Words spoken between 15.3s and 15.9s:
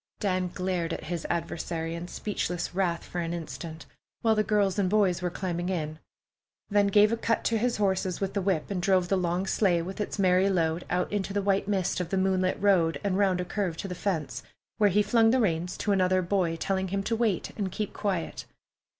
reins